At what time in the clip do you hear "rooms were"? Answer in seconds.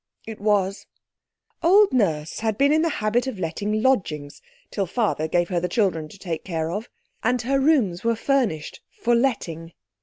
7.59-8.15